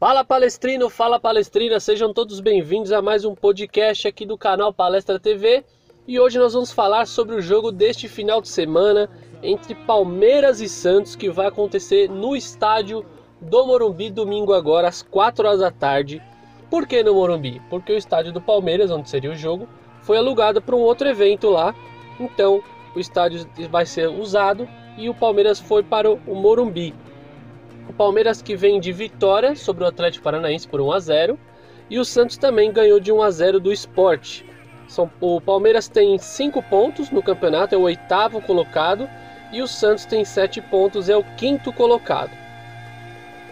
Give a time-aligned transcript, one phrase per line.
[0.00, 5.18] Fala palestrino, fala palestrina, sejam todos bem-vindos a mais um podcast aqui do canal Palestra
[5.18, 5.64] TV.
[6.06, 9.10] E hoje nós vamos falar sobre o jogo deste final de semana
[9.42, 13.04] entre Palmeiras e Santos que vai acontecer no estádio
[13.40, 16.22] do Morumbi domingo agora às 4 horas da tarde.
[16.70, 17.60] Por que no Morumbi?
[17.68, 19.68] Porque o estádio do Palmeiras, onde seria o jogo,
[20.02, 21.74] foi alugado para um outro evento lá.
[22.20, 22.62] Então,
[22.94, 26.94] o estádio vai ser usado e o Palmeiras foi para o Morumbi.
[27.88, 31.38] O Palmeiras que vem de vitória sobre o Atlético Paranaense por 1 a 0
[31.88, 34.42] e o Santos também ganhou de 1 a 0 do Sport.
[35.20, 39.08] o Palmeiras tem 5 pontos no campeonato, é o oitavo colocado,
[39.50, 42.30] e o Santos tem 7 pontos, é o quinto colocado.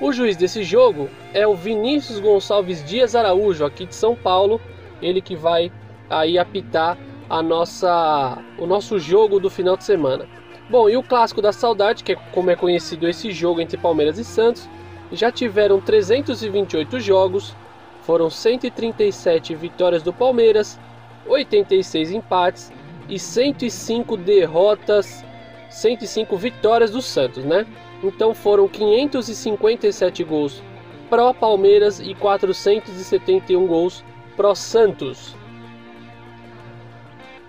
[0.00, 4.60] O juiz desse jogo é o Vinícius Gonçalves Dias Araújo, aqui de São Paulo,
[5.00, 5.72] ele que vai
[6.10, 6.98] aí apitar
[7.28, 10.26] a nossa, o nosso jogo do final de semana.
[10.68, 14.18] Bom, e o clássico da saudade, que é como é conhecido esse jogo entre Palmeiras
[14.18, 14.68] e Santos,
[15.12, 17.54] já tiveram 328 jogos,
[18.02, 20.78] foram 137 vitórias do Palmeiras,
[21.26, 22.72] 86 empates
[23.08, 25.24] e 105 derrotas,
[25.70, 27.64] 105 vitórias do Santos, né?
[28.02, 30.62] Então foram 557 gols
[31.08, 34.04] pró Palmeiras e 471 gols
[34.36, 35.34] pró Santos.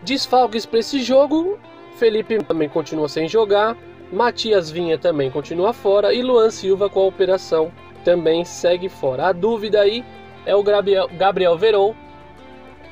[0.04, 1.60] Desfalques para esse jogo,
[1.98, 3.76] Felipe também continua sem jogar,
[4.12, 7.72] Matias Vinha também continua fora e Luan Silva com a operação
[8.04, 9.28] também segue fora.
[9.28, 10.06] A dúvida aí
[10.46, 11.94] é o Gabriel, Veron,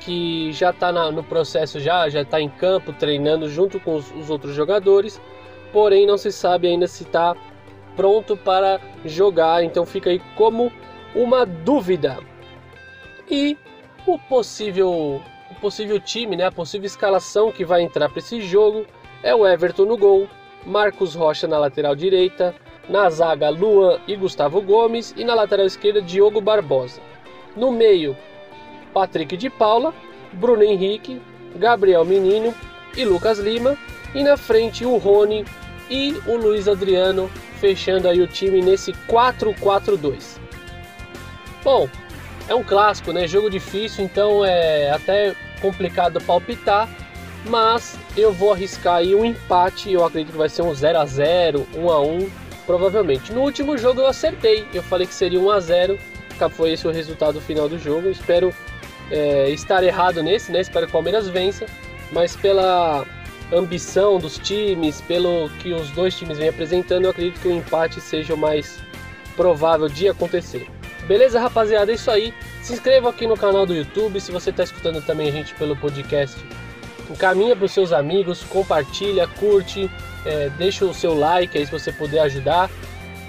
[0.00, 4.28] que já está no processo, já já está em campo treinando junto com os, os
[4.28, 5.20] outros jogadores,
[5.72, 7.34] porém não se sabe ainda se está
[7.94, 10.70] pronto para jogar, então fica aí como
[11.14, 12.18] uma dúvida.
[13.30, 13.56] E
[14.06, 15.22] o possível
[15.56, 18.86] possível time, né, a possível escalação que vai entrar para esse jogo
[19.22, 20.28] é o Everton no gol,
[20.64, 22.54] Marcos Rocha na lateral direita,
[22.88, 27.00] na zaga Luan e Gustavo Gomes e na lateral esquerda Diogo Barbosa.
[27.56, 28.16] No meio,
[28.92, 29.92] Patrick de Paula,
[30.32, 31.20] Bruno Henrique,
[31.56, 32.54] Gabriel Menino
[32.96, 33.76] e Lucas Lima
[34.14, 35.44] e na frente o Rony
[35.90, 37.30] e o Luiz Adriano
[37.60, 40.38] fechando aí o time nesse 4-4-2.
[41.64, 41.88] Bom,
[42.48, 43.26] é um clássico, né?
[43.26, 46.88] Jogo difícil, então é até complicado palpitar,
[47.48, 51.06] mas eu vou arriscar aí um empate, eu acredito que vai ser um 0 a
[51.06, 52.30] 0, 1 a 1,
[52.66, 53.32] provavelmente.
[53.32, 55.98] No último jogo eu acertei, eu falei que seria 1 a 0,
[56.50, 58.08] foi esse o resultado final do jogo.
[58.08, 58.52] espero
[59.10, 60.60] é, estar errado nesse, né?
[60.60, 61.66] Espero que o Palmeiras vença,
[62.12, 63.04] mas pela
[63.52, 68.00] ambição dos times, pelo que os dois times vêm apresentando, eu acredito que o empate
[68.00, 68.78] seja o mais
[69.36, 70.66] provável de acontecer.
[71.06, 71.92] Beleza, rapaziada?
[71.92, 72.34] É isso aí.
[72.66, 74.20] Se inscreva aqui no canal do YouTube.
[74.20, 76.36] Se você está escutando também a gente pelo podcast,
[77.08, 79.88] encaminha para os seus amigos, compartilha, curte,
[80.24, 82.68] é, deixa o seu like aí se você puder ajudar.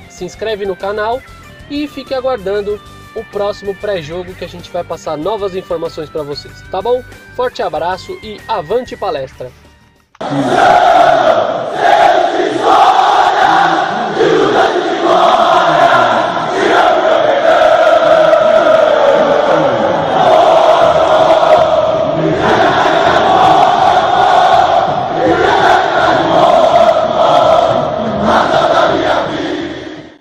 [0.10, 1.22] Se inscreve no canal
[1.70, 2.82] e fique aguardando
[3.14, 7.04] o próximo pré-jogo que a gente vai passar novas informações para vocês, tá bom?
[7.36, 9.52] Forte abraço e avante palestra!